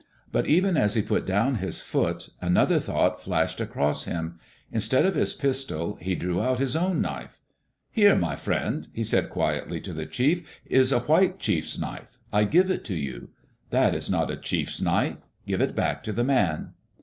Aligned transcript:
But 0.31 0.47
even 0.47 0.77
as 0.77 0.95
he 0.95 1.03
put 1.03 1.27
down 1.27 1.57
his 1.57 1.81
foot, 1.83 2.29
another 2.41 2.79
thought 2.79 3.21
flashed 3.21 3.61
across 3.61 4.05
him. 4.05 4.39
Instead 4.71 5.05
of 5.05 5.13
his 5.13 5.33
pistol, 5.35 5.97
he 6.01 6.15
drew 6.15 6.41
out 6.41 6.57
his 6.57 6.75
own 6.75 7.01
knife. 7.01 7.39
"Here, 7.91 8.15
my 8.15 8.35
friend," 8.35 8.87
he 8.93 9.03
said 9.03 9.29
quietly 9.29 9.79
to 9.81 9.93
the 9.93 10.07
chief, 10.07 10.49
"is 10.65 10.91
a 10.91 11.01
white 11.01 11.37
chief's 11.37 11.77
knife. 11.77 12.17
I 12.33 12.45
give 12.45 12.71
it 12.71 12.83
to 12.85 12.95
you. 12.95 13.29
That 13.69 13.93
is 13.93 14.09
not 14.09 14.31
a 14.31 14.37
chiefs 14.37 14.81
knife. 14.81 15.17
Give 15.45 15.61
it 15.61 15.75
back 15.75 16.01
to 16.05 16.11
the 16.11 16.23
man." 16.23 16.73